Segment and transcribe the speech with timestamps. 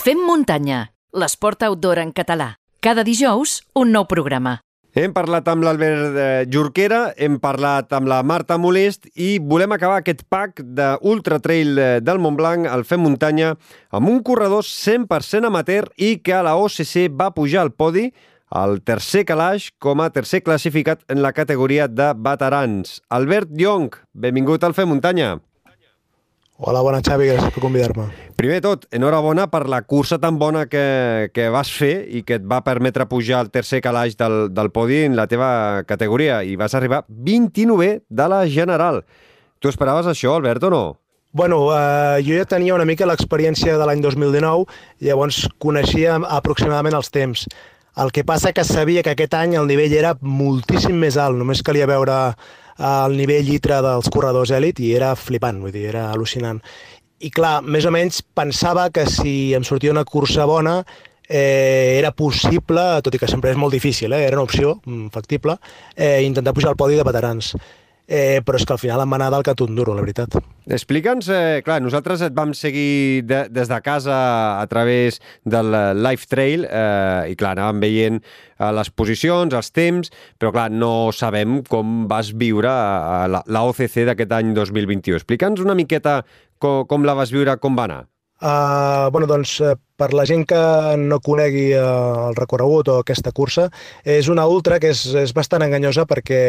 [0.00, 2.54] Fem muntanya, l'esport outdoor en català.
[2.80, 4.54] Cada dijous, un nou programa.
[4.96, 9.98] Hem parlat amb l'Albert eh, Jorquera, hem parlat amb la Marta Molest i volem acabar
[10.00, 13.52] aquest pack d'Ultra Trail eh, del Montblanc al Fem Muntanya
[13.92, 18.06] amb un corredor 100% amateur i que a la OCC va pujar al podi
[18.48, 23.02] al tercer calaix com a tercer classificat en la categoria de veterans.
[23.12, 25.36] Albert Young, benvingut al Fem Muntanya.
[26.60, 28.04] Hola, bona Xavi, gràcies per convidar-me.
[28.36, 32.36] Primer de tot, enhorabona per la cursa tan bona que, que vas fer i que
[32.36, 35.48] et va permetre pujar al tercer calaix del, del podi en la teva
[35.88, 39.00] categoria i vas arribar 29 de la general.
[39.56, 40.84] Tu esperaves això, Albert, o no?
[41.32, 44.68] Bueno, eh, jo ja tenia una mica l'experiència de l'any 2019,
[45.00, 47.48] llavors coneixia aproximadament els temps.
[47.96, 51.64] El que passa que sabia que aquest any el nivell era moltíssim més alt, només
[51.64, 52.20] calia veure
[52.80, 56.62] el nivell llitre dels corredors èlit i era flipant, vull dir, era al·lucinant.
[57.20, 60.78] I clar, més o menys pensava que si em sortia una cursa bona
[61.28, 65.12] eh, era possible, tot i que sempre és molt difícil, eh, era una opció mm,
[65.12, 65.58] factible,
[65.94, 67.52] eh, intentar pujar al podi de veterans
[68.10, 70.34] eh, però és que al final em va anar del catun duro, la veritat.
[70.66, 74.18] Explica'ns, eh, clar, nosaltres et vam seguir de, des de casa
[74.58, 75.70] a través del
[76.02, 80.10] Live Trail eh, i clar, anàvem veient eh, les posicions, els temps,
[80.42, 85.22] però clar, no sabem com vas viure a la, la OCC d'aquest any 2021.
[85.22, 86.20] Explica'ns una miqueta
[86.58, 88.09] com, com la vas viure, com va anar.
[88.40, 90.60] Uh, bueno, doncs, uh, per la gent que
[90.96, 93.66] no conegui uh, el recorregut o aquesta cursa,
[94.00, 96.40] és una ultra que és, és bastant enganyosa perquè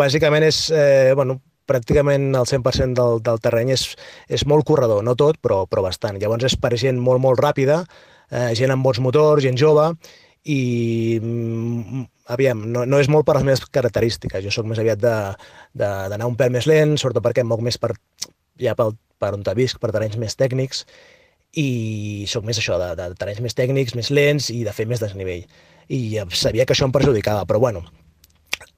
[0.00, 3.84] bàsicament és, eh, bueno, pràcticament el 100% del, del terreny és,
[4.32, 6.16] és molt corredor, no tot, però, però bastant.
[6.20, 7.82] Llavors és per gent molt, molt ràpida,
[8.30, 9.90] eh, gent amb bons motors, gent jove,
[10.48, 14.40] i mm, aviam, no, no és molt per les meves característiques.
[14.44, 17.92] Jo sóc més aviat d'anar un pèl més lent, sobretot perquè em moc més per,
[18.62, 20.84] ja pel, per on visc, per terrenys més tècnics,
[21.56, 25.00] i sóc més això, de, de terrenys més tècnics, més lents i de fer més
[25.00, 25.46] desnivell.
[25.88, 27.86] I sabia que això em perjudicava, però bueno,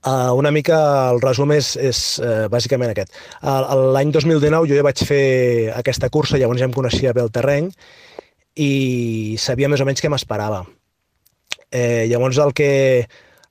[0.01, 0.77] Uh, una mica
[1.13, 3.13] el resum és, és uh, bàsicament aquest.
[3.45, 5.25] L'any 2019 jo ja vaig fer
[5.77, 7.69] aquesta cursa, llavors ja em coneixia bé el terreny
[8.57, 10.63] i sabia més o menys què m'esperava.
[11.71, 12.71] Eh, llavors el que,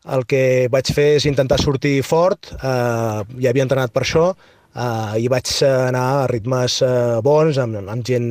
[0.10, 0.42] el que
[0.74, 4.32] vaig fer és intentar sortir fort, uh, ja havia entrenat per això,
[4.76, 8.30] Uh, I vaig anar a ritmes uh, bons, amb, amb gent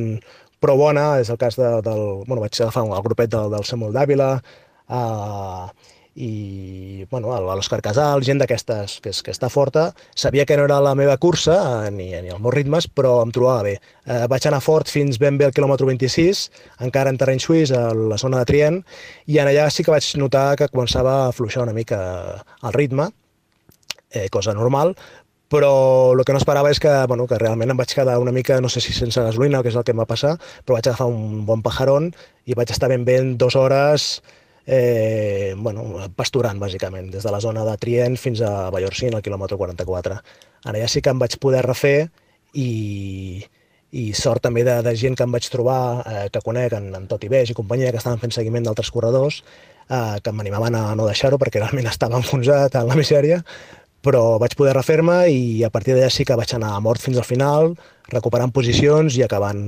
[0.63, 2.03] prou bona, és el cas de, del...
[2.27, 4.33] Bueno, vaig agafar el grupet del, del Samuel Dàvila,
[4.89, 9.89] uh, i bueno, l'Òscar Casal, gent d'aquestes que, que està forta.
[10.17, 11.55] Sabia que no era la meva cursa,
[11.95, 13.75] ni, ni els meus ritmes, però em trobava bé.
[14.03, 16.43] Eh, vaig anar fort fins ben bé al quilòmetre 26,
[16.87, 18.81] encara en terreny suís, a la zona de Trient,
[19.31, 22.01] i en allà sí que vaig notar que començava a fluixar una mica
[22.63, 23.11] el ritme,
[24.11, 24.95] eh, cosa normal,
[25.49, 25.71] però
[26.13, 28.69] el que no esperava és que, bueno, que realment em vaig quedar una mica, no
[28.69, 31.09] sé si sense gasolina o què és el que em va passar, però vaig agafar
[31.09, 32.11] un bon pajarón
[32.45, 34.21] i vaig estar ben bé en dues hores
[34.71, 35.83] eh, bueno,
[36.15, 40.19] pasturant, bàsicament, des de la zona de Trient fins a Vallorcín, al quilòmetre 44.
[40.65, 42.11] En allà sí que em vaig poder refer
[42.53, 43.41] i,
[43.89, 47.09] i sort també de, de gent que em vaig trobar, eh, que conec, en, en
[47.09, 49.41] Toti Beix i companyia, que estaven fent seguiment d'altres corredors,
[49.89, 53.41] eh, que m'animaven a no deixar-ho perquè realment estava enfonsat en la misèria,
[54.01, 57.17] però vaig poder refer-me i a partir d'allà sí que vaig anar a mort fins
[57.17, 57.73] al final,
[58.09, 59.63] recuperant posicions i acabant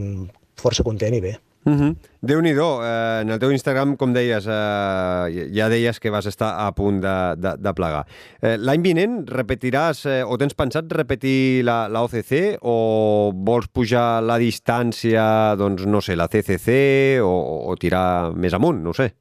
[0.61, 1.37] força content i bé.
[1.63, 1.95] Uh -huh.
[2.21, 6.71] Déu-n'hi-do, eh, en el teu Instagram, com deies, eh, ja deies que vas estar a
[6.71, 8.05] punt de, de, de plegar.
[8.41, 14.23] Eh, L'any vinent repetiràs, eh, o tens pensat repetir la, la OCC, o vols pujar
[14.23, 19.13] la distància, doncs, no sé, la CCC, o, o tirar més amunt, no sé.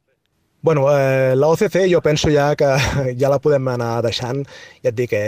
[0.63, 2.67] Bueno, eh, la OCC jo penso ja que
[3.21, 4.43] ja la podem anar deixant.
[4.85, 5.23] Ja et dic que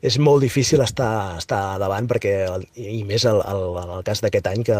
[0.00, 2.32] és molt difícil estar, estar davant perquè,
[2.80, 4.78] i més el, el, el cas d'aquest any, que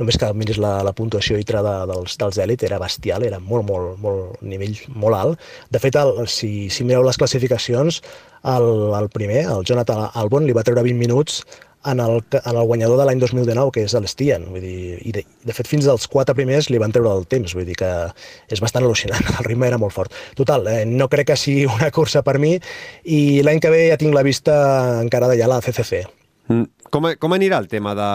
[0.00, 3.68] només que miris la, la puntuació ITRA de, dels, dels èlit era bestial, era molt,
[3.68, 5.44] molt, molt nivell molt alt.
[5.68, 8.00] De fet, el, si, si mireu les classificacions,
[8.56, 11.42] el, el primer, el Jonathan Albon, li va treure 20 minuts
[11.86, 14.46] en el, en el guanyador de l'any 2019, que és l'Estian.
[14.50, 17.54] Vull dir, i de, de fet, fins als quatre primers li van treure el temps,
[17.56, 17.90] vull dir que
[18.52, 20.14] és bastant al·lucinant, el ritme era molt fort.
[20.38, 22.56] Total, eh, no crec que sigui una cursa per mi
[23.04, 24.56] i l'any que ve ja tinc la vista
[25.02, 26.04] encara ja la CCC.
[26.48, 26.70] Mm.
[26.94, 28.10] Com, com anirà el tema de,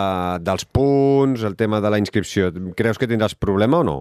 [0.45, 2.47] dels punts, el tema de la inscripció?
[2.77, 3.97] Creus que tindràs problema o no?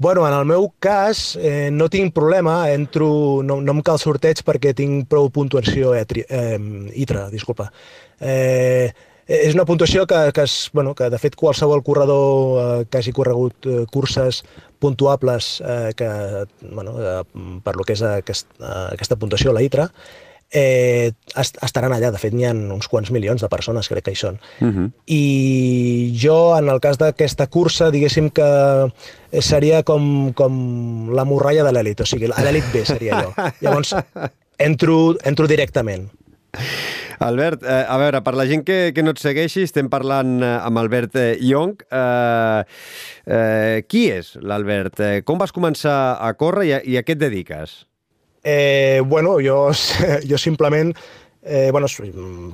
[0.00, 4.44] Bueno, en el meu cas eh, no tinc problema, entro, no, no em cal sorteig
[4.46, 6.54] perquè tinc prou puntuació etri, eh,
[7.02, 7.66] ITRA, disculpa.
[8.22, 8.92] Eh,
[9.26, 13.16] és una puntuació que, que, és, bueno, que de fet qualsevol corredor eh, que hagi
[13.16, 14.44] corregut eh, curses
[14.78, 16.08] puntuables eh, que,
[16.62, 19.90] bueno, eh, per lo que és aquest, eh, aquesta puntuació, la ITRA,
[20.52, 22.10] eh, est estaran allà.
[22.12, 24.40] De fet, n'hi ha uns quants milions de persones, crec que hi són.
[24.60, 24.90] Uh -huh.
[25.06, 28.92] I jo, en el cas d'aquesta cursa, diguéssim que
[29.40, 33.34] seria com, com la morralla de l'elit, o sigui, l'elit B seria jo.
[33.60, 33.94] Llavors,
[34.58, 36.10] entro, entro directament.
[37.18, 40.52] Albert, eh, a veure, per la gent que, que no et segueixi, estem parlant eh,
[40.62, 41.82] amb Albert eh, Young.
[41.90, 42.62] Eh,
[43.26, 45.00] eh, qui és l'Albert?
[45.00, 47.87] Eh, com vas començar a córrer i a, i a què et dediques?
[48.48, 49.70] Eh, bueno, jo,
[50.30, 50.94] jo simplement
[51.50, 51.86] Eh, bueno,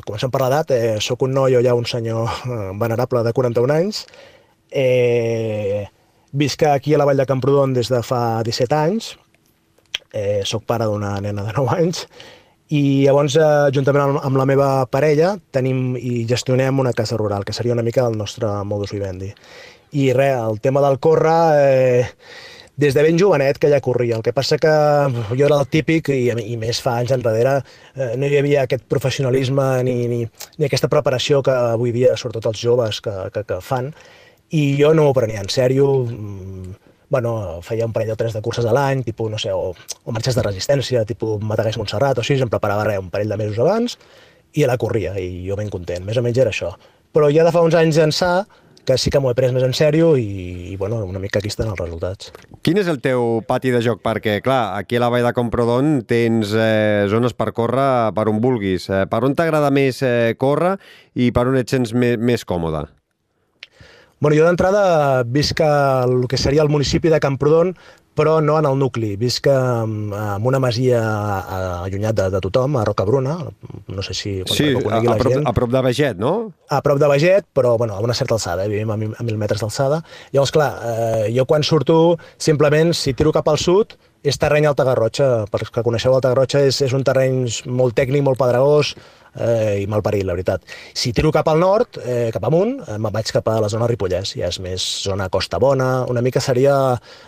[0.04, 3.72] comencem per l'edat, eh, sóc un noi o ja un senyor eh, venerable de 41
[3.74, 4.04] anys.
[4.70, 5.86] Eh,
[6.30, 9.16] visc aquí a la Vall de Camprodon des de fa 17 anys.
[10.12, 12.04] Eh, soc pare d'una nena de 9 anys.
[12.70, 17.52] I llavors, eh, juntament amb la meva parella, tenim i gestionem una casa rural, que
[17.52, 19.32] seria una mica el nostre modus vivendi.
[19.92, 21.40] I res, el tema del córrer...
[21.58, 24.16] Eh, des de ben jovenet que ja corria.
[24.16, 24.72] El que passa que
[25.30, 27.60] jo era el típic, i, i més fa anys enrere,
[27.94, 30.20] eh, no hi havia aquest professionalisme ni, ni,
[30.58, 33.92] ni aquesta preparació que avui dia, sobretot els joves, que, que, que fan,
[34.50, 36.74] i jo no m'ho prenia en sèrio, mm,
[37.14, 40.14] bueno, feia un parell o tres de curses a l'any, tipus, no sé, o, o
[40.14, 43.60] marxes de resistència, tipus Matagués Montserrat, o així, em preparava res, un parell de mesos
[43.62, 43.98] abans,
[44.54, 46.72] i la corria, i jo ben content, més o menys era això.
[47.14, 48.32] Però ja de fa uns anys ençà,
[48.84, 51.50] que sí que m'ho he pres més en sèrio i, i bueno, una mica aquí
[51.52, 52.32] estan els resultats.
[52.64, 54.02] Quin és el teu pati de joc?
[54.04, 58.42] Perquè, clar, aquí a la Vall de Comprodon tens eh, zones per córrer per on
[58.44, 58.90] vulguis.
[58.90, 60.76] Eh, per on t'agrada més eh, córrer
[61.14, 62.86] i per on et sents més, més còmode?
[64.24, 67.74] Bueno, jo d'entrada visc al que seria el municipi de Camprodon,
[68.14, 69.14] però no en el nucli.
[69.20, 71.02] Visc en una masia
[71.82, 73.36] allunyat de, de tothom, a Rocabruna,
[73.88, 75.46] no sé si sí, a, a, prop, gent.
[75.46, 76.34] a prop de Veget, no?
[76.70, 78.72] A prop de Veget, però bueno, a una certa alçada, eh?
[78.72, 80.02] vivim a, a 1.000 metres d'alçada.
[80.32, 84.86] Llavors, clar, eh, jo quan surto, simplement, si tiro cap al sud, és terreny Alta
[84.88, 88.94] Garrotxa, perquè coneixeu Alta Garrotxa, és, és un terreny molt tècnic, molt pedregós
[89.36, 90.64] eh, i mal parit, la veritat.
[90.96, 93.88] Si tiro cap al nord, eh, cap amunt, eh, me'n vaig cap a la zona
[93.90, 96.76] Ripollès, ja és més zona Costa Bona, una mica seria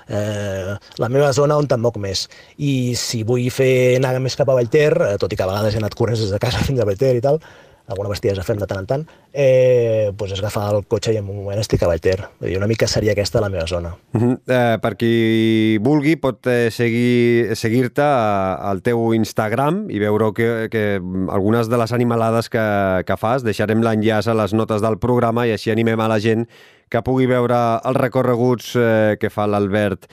[0.09, 2.27] eh, la meva zona on te'n moc més.
[2.57, 5.77] I si vull fer anar més cap a Vallter, eh, tot i que a vegades
[5.77, 7.43] he anat corrents des de casa fins a Vallter i tal,
[7.87, 11.29] alguna bestiesa fem de tant en tant, eh, doncs és agafar el cotxe i en
[11.29, 12.17] un moment estic a Vallter.
[12.41, 13.95] Vull dir, una mica seria aquesta la meva zona.
[14.15, 14.39] Uh -huh.
[14.47, 21.01] eh, per qui vulgui pot eh, seguir seguir-te al teu Instagram i veure que, que
[21.31, 25.53] algunes de les animalades que, que fas, deixarem l'enllaç a les notes del programa i
[25.53, 26.47] així animem a la gent
[26.89, 30.07] que pugui veure els recorreguts eh, que fa l'Albert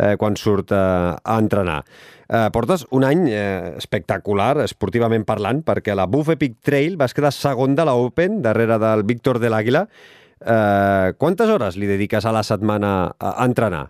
[0.00, 0.78] eh, quan surt eh,
[1.14, 1.82] a entrenar.
[2.30, 7.34] Eh, portes un any eh, espectacular, esportivament parlant, perquè la Buff Epic Trail vas quedar
[7.36, 9.86] segon de la Open, darrere del Víctor de l'Àguila.
[10.40, 13.88] Eh, quantes hores li dediques a la setmana a, a entrenar?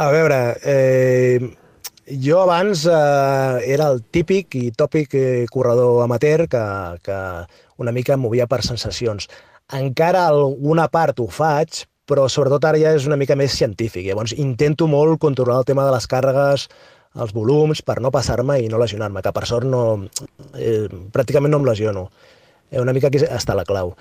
[0.00, 1.38] A veure, eh,
[2.10, 6.64] jo abans eh, era el típic i tòpic eh, corredor amateur que,
[7.02, 7.20] que
[7.78, 9.28] una mica em movia per sensacions.
[9.74, 14.08] Encara alguna part ho faig, però sobretot ara ja és una mica més científic.
[14.08, 16.66] Llavors intento molt controlar el tema de les càrregues,
[17.22, 19.84] els volums, per no passar-me i no lesionar-me, que per sort no,
[20.54, 22.08] eh, pràcticament no em lesiono.
[22.70, 23.94] Eh, una mica aquí està la clau.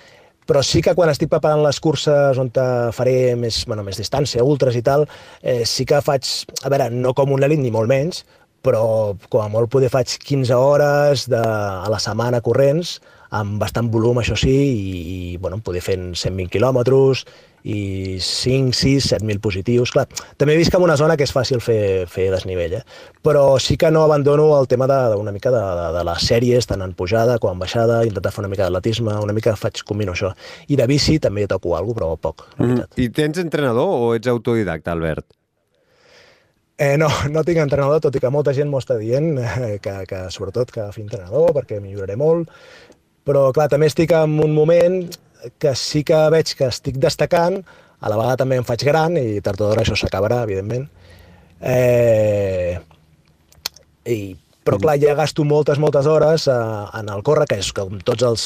[0.49, 2.49] Però sí que quan estic preparant les curses on
[2.97, 5.05] faré més, bueno, més distància, ultras i tal,
[5.41, 6.25] eh, sí que faig,
[6.63, 8.23] a veure, no com un elit ni molt menys,
[8.65, 12.97] però com a molt poder faig 15 hores de, a la setmana corrents,
[13.35, 14.97] amb bastant volum, això sí, i,
[15.33, 17.25] i bueno, poder fer 120 quilòmetres,
[17.63, 19.91] i 5, 6, 7.000 positius.
[19.91, 20.05] Clar,
[20.39, 22.83] també visc en una zona que és fàcil fer, fer desnivell, eh?
[23.25, 26.85] però sí que no abandono el tema d'una mica de, de, de les sèries, tant
[26.85, 30.31] en pujada com en baixada, intentar fer una mica d'atletisme, una mica faig combino això.
[30.67, 32.93] I de bici també toco alguna però poc, mm.
[33.01, 35.25] I tens entrenador o ets autodidacta, Albert?
[36.79, 39.95] Eh, no, no tinc entrenador, tot i que molta gent m'ho està dient, eh, que,
[40.07, 42.53] que sobretot que agafi entrenador, perquè milloraré molt,
[43.29, 45.03] però clar, també estic en un moment
[45.61, 47.61] que sí que veig que estic destacant,
[47.99, 50.87] a la vegada també em faig gran i tard o d'hora això s'acabarà, evidentment.
[51.59, 52.79] Eh,
[54.09, 54.19] i,
[54.65, 56.57] però clar, ja gasto moltes, moltes hores eh,
[56.99, 58.45] en el córrer, que és com tots els,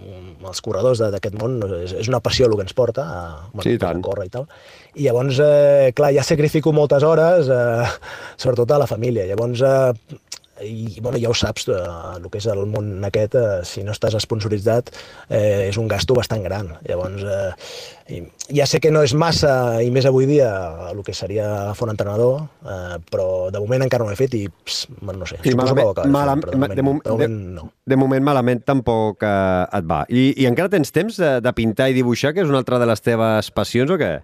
[0.00, 3.22] els corredors d'aquest món, és, és una passió el que ens porta a,
[3.54, 4.48] bueno, sí, a córrer i tal.
[4.94, 7.88] I llavors, eh, clar, ja sacrifico moltes hores, eh,
[8.36, 9.28] sobretot a la família.
[9.30, 10.18] Llavors, eh,
[10.64, 11.78] i bueno, ja ho saps, eh,
[12.16, 14.90] el que és el món aquest, eh, si no estàs esponsoritzat,
[15.28, 16.74] eh, és un gasto bastant gran.
[16.86, 20.50] Llavors, eh, ja sé que no és massa, i més avui dia,
[20.90, 24.46] el que seria un entrenador, eh, però de moment encara no ho he fet i,
[24.48, 27.68] ps, no sé, I malament, que malam, de, moment, de, moment, de, moment, no.
[27.86, 30.04] De moment malament tampoc eh, et va.
[30.08, 32.90] I, I encara tens temps de, de pintar i dibuixar, que és una altra de
[32.90, 34.18] les teves passions, o què?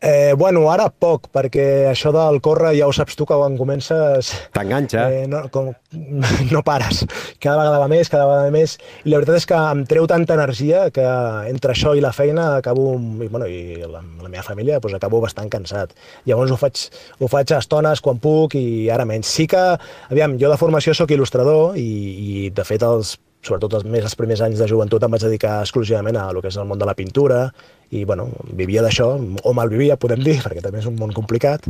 [0.00, 4.30] Eh, bueno, ara poc, perquè això del córrer ja ho saps tu que quan comences...
[4.54, 5.08] T'enganxa.
[5.10, 5.72] Eh, no, com,
[6.54, 7.02] no pares.
[7.42, 8.76] Cada vegada va més, cada vegada més.
[9.02, 11.06] I la veritat és que em treu tanta energia que
[11.50, 15.18] entre això i la feina acabo, i, bueno, i la, la meva família, doncs acabo
[15.24, 15.96] bastant cansat.
[16.30, 16.86] Llavors ho faig,
[17.18, 19.34] ho faig a estones quan puc i ara menys.
[19.34, 19.64] Sí que,
[20.12, 24.16] aviam, jo de formació sóc il·lustrador i, i de fet els sobretot els més els
[24.18, 26.88] primers anys de joventut em vaig dedicar exclusivament a lo que és el món de
[26.88, 27.48] la pintura
[27.90, 31.64] i bueno, vivia d'això, o malvivia, podem dir, perquè també és un món complicat,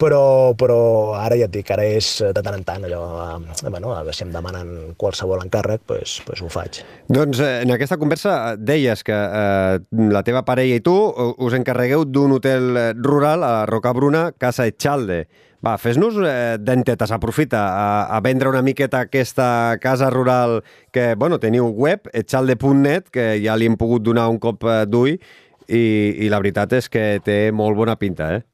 [0.00, 0.78] però, però
[1.18, 4.16] ara ja et dic, ara és de tant en tant allò, eh, bueno, a veure
[4.16, 6.82] si em demanen qualsevol encàrrec, doncs, pues ho faig.
[7.12, 9.80] Doncs eh, en aquesta conversa deies que eh,
[10.12, 15.24] la teva parella i tu us encarregueu d'un hotel rural a Rocabruna, Casa Echalde.
[15.64, 20.60] Va, fes-nos eh, dentetes, aprofita a, a vendre una miqueta aquesta casa rural
[20.92, 25.16] que, bueno, teniu web, etxalde.net, que ja li hem pogut donar un cop eh, d'ull
[25.16, 25.86] i,
[26.22, 28.44] i la veritat és que té molt bona pinta, eh?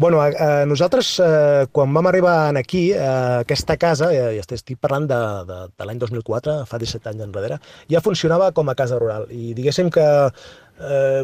[0.00, 5.18] Bueno, eh, nosaltres, eh, quan vam arribar aquí, eh, aquesta casa, eh, estic parlant de,
[5.44, 7.58] de, de l'any 2004, fa 17 anys enrere,
[7.92, 9.26] ja funcionava com a casa rural.
[9.28, 11.22] I diguéssim que eh,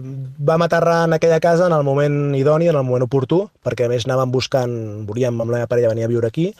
[0.50, 3.94] vam aterrar en aquella casa en el moment idoni, en el moment oportú, perquè a
[3.94, 4.76] més anàvem buscant,
[5.08, 6.50] volíem amb la meva parella venir a viure aquí,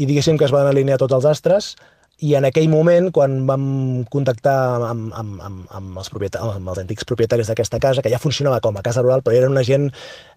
[0.00, 1.74] i diguéssim que es van alinear tots els astres,
[2.18, 3.64] i en aquell moment, quan vam
[4.10, 4.54] contactar
[4.88, 8.74] amb, amb, amb, amb, els, amb els antics propietaris d'aquesta casa, que ja funcionava com
[8.74, 9.86] a casa rural, però eren una gent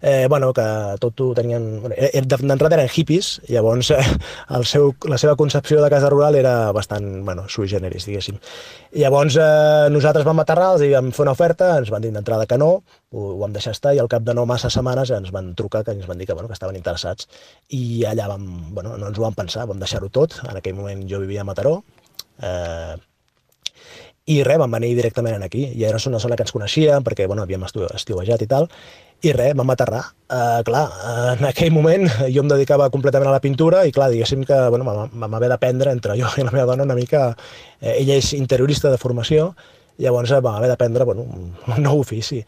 [0.00, 0.66] eh, bueno, que
[1.02, 1.80] tot ho tenien...
[1.82, 3.98] Bueno, D'entrada eren hippies, llavors eh,
[4.56, 8.38] el seu, la seva concepció de casa rural era bastant bueno, sui generis, diguéssim.
[9.02, 12.60] Llavors eh, nosaltres vam aterrar, els vam fer una oferta, ens van dir d'entrada que
[12.62, 12.76] no,
[13.12, 15.82] ho, ho vam deixar estar i al cap de no massa setmanes ens van trucar
[15.86, 17.28] que ens van dir que, bueno, que estaven interessats
[17.74, 18.46] i allà vam,
[18.76, 21.48] bueno, no ens ho vam pensar, vam deixar-ho tot, en aquell moment jo vivia a
[21.48, 21.71] Mataró
[22.42, 22.94] eh,
[24.32, 27.42] i res, vam venir directament aquí i era una zona que ens coneixíem perquè bueno,
[27.42, 28.68] havíem estiuejat i tal
[29.22, 30.02] i res, vam aterrar.
[30.26, 30.86] Uh, clar,
[31.36, 34.86] en aquell moment jo em dedicava completament a la pintura i clar, diguéssim que bueno,
[35.12, 37.30] vam haver d'aprendre entre jo i la meva dona una mica...
[37.78, 39.52] Eh, ella és interiorista de formació,
[40.02, 41.26] llavors vam haver d'aprendre bueno,
[41.66, 42.40] un nou ofici.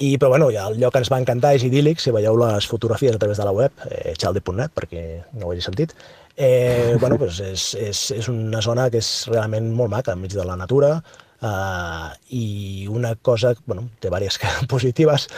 [0.00, 3.16] I, però bueno, ja el lloc ens va encantar, és idíl·lic, si veieu les fotografies
[3.16, 5.02] a través de la web, eh, chalde.net, perquè
[5.36, 5.92] no ho hagi sentit,
[6.36, 10.46] eh, bueno, pues és, és, és una zona que és realment molt maca, enmig de
[10.48, 10.94] la natura,
[11.44, 12.46] eh, i
[12.88, 15.28] una cosa, bueno, té diverses positives,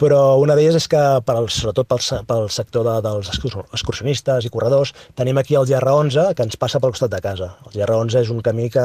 [0.00, 4.52] però una d'elles és que, per al, sobretot pel, pel sector de, dels excursionistes i
[4.52, 7.54] corredors, tenim aquí el GR11, que ens passa pel costat de casa.
[7.66, 8.84] El GR11 és un camí que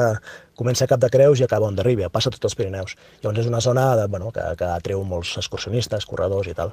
[0.58, 2.96] comença a Cap de Creus i acaba on Ribia, passa tots els Pirineus.
[3.20, 6.72] Llavors és una zona de, bueno, que, que atreu molts excursionistes, corredors i tal.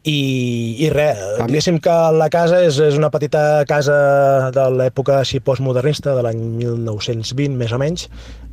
[0.00, 3.96] I, i res, diguéssim que la casa és, és una petita casa
[4.54, 8.06] de l'època així postmodernista, de l'any 1920 més o menys.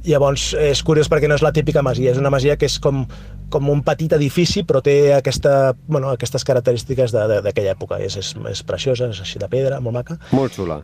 [0.07, 3.05] Llavors és curiós perquè no és la típica masia, és una masia que és com,
[3.53, 8.03] com un petit edifici però té aquesta, bueno, aquestes característiques d'aquella època.
[8.03, 10.19] És, és, és preciosa, és així de pedra, molt maca.
[10.35, 10.81] Molt xula.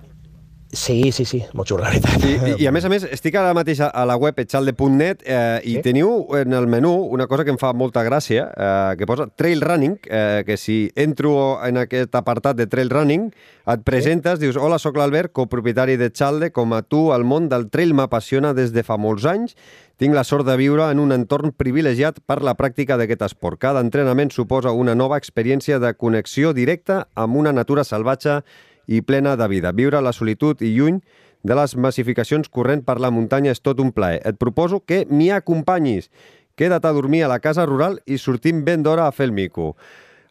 [0.74, 2.24] Sí, sí, sí, molt xula, la veritat.
[2.26, 5.76] I, I a més a més, estic ara mateix a la web etxalde.net eh, i
[5.78, 5.84] sí?
[5.86, 9.62] teniu en el menú una cosa que em fa molta gràcia, eh, que posa trail
[9.62, 13.30] running, eh, que si entro en aquest apartat de trail running,
[13.70, 14.48] et presentes, sí?
[14.48, 18.56] dius, hola, sóc l'Albert, copropietari de Chalde, com a tu el món del trail m'apassiona
[18.58, 19.54] des de fa molts anys,
[20.02, 23.62] tinc la sort de viure en un entorn privilegiat per la pràctica d'aquest esport.
[23.62, 28.42] Cada entrenament suposa una nova experiència de connexió directa amb una natura salvatge
[28.88, 29.72] i plena de vida.
[29.72, 31.02] Viure la solitud i lluny
[31.44, 34.22] de les massificacions corrent per la muntanya és tot un plaer.
[34.26, 36.10] Et proposo que m'hi acompanyis.
[36.56, 39.74] Queda't a dormir a la casa rural i sortim ben d'hora a fer el mico.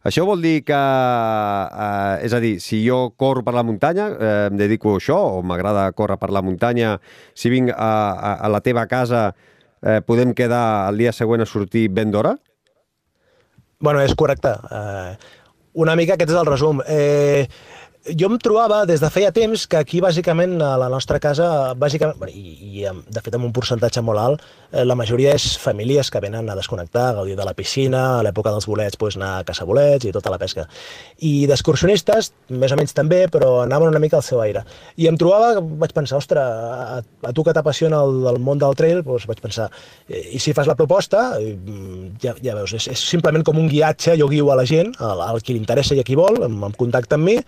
[0.03, 4.47] Això vol dir que, eh, és a dir, si jo corro per la muntanya, eh,
[4.51, 6.99] em dedico a això, o m'agrada córrer per la muntanya,
[7.33, 9.33] si vinc a, a, a la teva casa,
[9.81, 12.35] eh, podem quedar el dia següent a sortir ben d'hora?
[13.79, 14.51] Bueno, és correcte.
[14.71, 15.15] Eh,
[15.73, 16.81] una mica aquest és el resum.
[16.87, 17.47] Eh,
[18.03, 22.19] jo em trobava des de feia temps que aquí bàsicament a la nostra casa, bàsicament,
[22.35, 26.19] i, i de fet amb un percentatge molt alt, eh, la majoria és famílies que
[26.23, 29.45] venen a desconnectar, a gaudir de la piscina, a l'època dels bolets pues, anar a
[29.47, 30.65] caçar bolets i tota la pesca.
[31.23, 34.65] I d'excursionistes, més o menys també, però anaven una mica al seu aire.
[34.99, 38.75] I em trobava, vaig pensar, ostres, a, a tu que t'apassiona el, el món del
[38.79, 39.69] trail, doncs vaig pensar,
[40.09, 41.29] i si fas la proposta,
[42.19, 45.39] ja, ja veus, és, és simplement com un guiatge, jo guio a la gent, al,
[45.39, 47.39] qui li interessa i a qui vol, em, em contacta amb mi,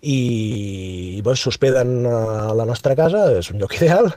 [0.00, 4.10] i, i bueno, s'hospeden a la nostra casa, és un lloc ideal,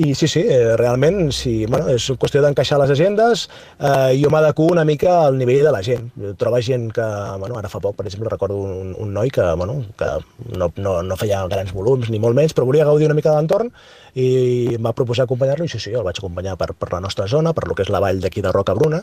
[0.00, 3.46] i sí, sí, eh, realment sí, bueno, és qüestió d'encaixar les agendes,
[3.78, 6.10] eh, jo m'adequo una mica al nivell de la gent.
[6.40, 7.06] Troba gent que,
[7.38, 10.10] bueno, ara fa poc, per exemple, recordo un, un noi que, bueno, que
[10.56, 13.38] no, no, no feia grans volums, ni molt menys, però volia gaudir una mica de
[13.38, 13.70] l'entorn
[14.18, 17.28] i em va proposar acompanyar-lo i sí, sí, el vaig acompanyar per, per la nostra
[17.30, 18.98] zona, per lo que és la vall d'aquí de Roca Bruna,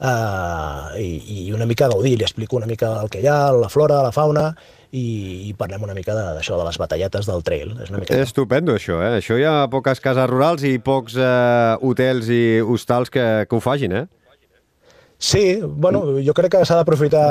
[0.00, 3.70] uh, i, i una mica gaudir, li explico una mica el que hi ha, la
[3.72, 4.50] flora, la fauna,
[4.94, 7.74] i, i parlem una mica d'això, de, de les batalletes del trail.
[7.82, 8.18] És una mica...
[8.22, 9.18] Estupendo, això, eh?
[9.18, 13.62] Això hi ha poques cases rurals i pocs eh, hotels i hostals que, que ho
[13.64, 14.06] fagin, eh?
[15.18, 17.26] Sí, bueno, jo crec que s'ha d'aprofitar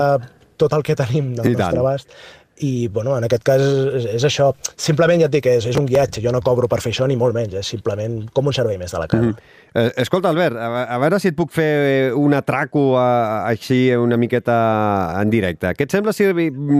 [0.59, 1.83] tot el que tenim del I nostre tant.
[1.83, 2.15] abast
[2.63, 4.51] i bueno, en aquest cas és, és això.
[4.79, 7.17] Simplement ja et dic, és, és un guiatge, jo no cobro per fer això ni
[7.19, 9.31] molt menys, és simplement com un servei més de la casa.
[9.31, 9.62] Mm.
[9.75, 14.19] Eh, escolta, Albert, a, a veure si et puc fer un atraco a, així una
[14.21, 14.55] miqueta
[15.17, 15.71] en directe.
[15.73, 16.27] Què et sembla si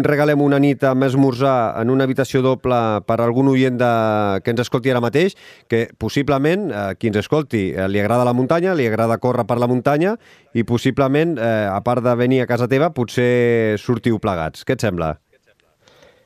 [0.05, 3.89] regalem una nit amb esmorzar en una habitació doble per algun oient de,
[4.45, 5.33] que ens escolti ara mateix,
[5.65, 9.57] que possiblement eh, qui ens escolti eh, li agrada la muntanya, li agrada córrer per
[9.57, 10.13] la muntanya
[10.53, 14.62] i possiblement, eh, a part de venir a casa teva, potser sortiu plegats.
[14.62, 15.15] Què et sembla?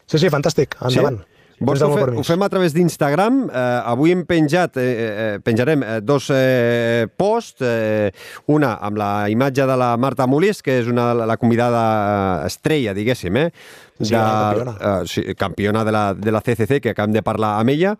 [0.07, 1.23] Sí, sí, fantàstic, endavant.
[1.23, 1.36] Sí?
[1.59, 3.39] Vols ho, fe, ho fem a través d'Instagram.
[3.49, 8.11] Eh, avui hem penjat, eh, eh, penjarem eh, dos eh, posts, eh,
[8.53, 13.41] una amb la imatge de la Marta Molist, que és una, la convidada estrella, diguéssim,
[13.41, 13.49] eh?
[13.97, 14.77] Sí, de, campiona.
[14.77, 17.97] Eh, sí, campiona de la, de la CCC, que acabem de parlar amb ella.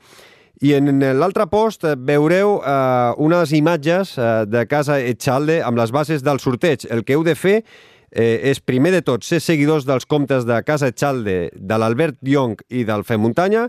[0.62, 6.26] I en l'altre post veureu eh, unes imatges eh, de casa Etxalde amb les bases
[6.26, 6.86] del sorteig.
[6.94, 7.60] El que heu de fer
[8.12, 12.58] eh, és primer de tot ser seguidors dels comptes de Casa Etxalde, de l'Albert Young
[12.70, 13.68] i del Fem Muntanya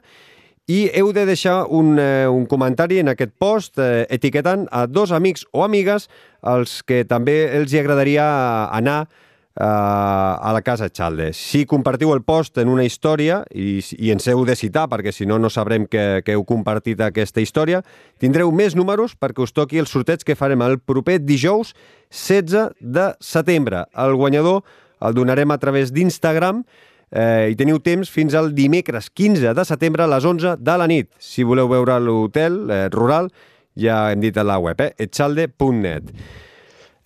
[0.68, 5.12] i heu de deixar un, eh, un comentari en aquest post eh, etiquetant a dos
[5.16, 6.10] amics o amigues
[6.42, 8.26] els que també els hi agradaria
[8.68, 9.27] anar eh,
[9.58, 11.32] a la Casa Etxalde.
[11.34, 15.26] Si compartiu el post en una història i, i ens heu de citar, perquè si
[15.26, 17.82] no no sabrem que, que heu compartit aquesta història,
[18.22, 21.74] tindreu més números perquè us toqui el sorteig que farem el proper dijous
[22.14, 23.86] 16 de setembre.
[23.98, 24.62] El guanyador
[25.00, 26.62] el donarem a través d'Instagram
[27.10, 30.88] eh, i teniu temps fins al dimecres 15 de setembre a les 11 de la
[30.90, 31.10] nit.
[31.18, 33.30] Si voleu veure l'hotel eh, rural,
[33.78, 34.92] ja hem dit a la web, eh?
[34.98, 36.12] etxalde.net.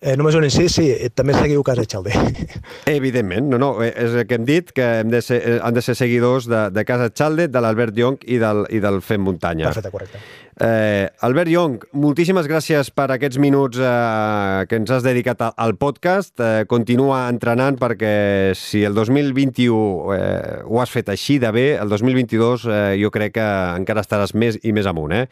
[0.03, 2.11] Eh, només un incís, sí, també seguiu Casa Etxalde.
[2.91, 5.77] Evidentment, no, no, eh, és el que hem dit, que hem de ser, eh, han
[5.77, 9.23] de ser seguidors de, de Casa Etxalde, de l'Albert Young i del, i del Fem
[9.23, 9.71] Muntanya.
[9.71, 10.19] Perfecte, correcte.
[10.59, 16.35] Eh, Albert Young, moltíssimes gràcies per aquests minuts eh, que ens has dedicat al podcast.
[16.35, 21.89] Eh, continua entrenant perquè si el 2021 eh, ho has fet així de bé, el
[21.89, 25.15] 2022 eh, jo crec que encara estaràs més i més amunt.
[25.15, 25.27] Eh?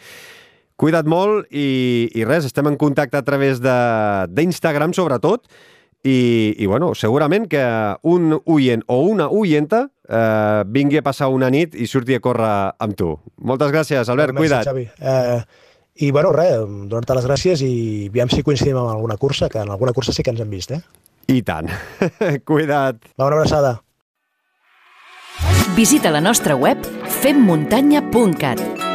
[0.82, 5.46] Cuida't molt i, i res, estem en contacte a través d'Instagram sobretot
[6.02, 7.62] i, i bueno, segurament que
[8.10, 12.74] un oient o una oienta eh, vingui a passar una nit i surti a córrer
[12.82, 13.14] amb tu.
[13.46, 14.66] Moltes gràcies, Albert, Merci, cuida't.
[14.72, 14.88] Xavi.
[14.98, 15.70] Eh,
[16.02, 16.58] I bueno, res,
[16.90, 17.72] donar-te les gràcies i
[18.10, 20.74] aviam si coincidim en alguna cursa, que en alguna cursa sí que ens hem vist,
[20.74, 20.82] eh?
[21.30, 21.70] I tant.
[22.50, 23.06] cuida't.
[23.20, 23.78] Va, una abraçada.
[25.78, 26.82] Visita la nostra web
[27.22, 28.91] femmuntanya.cat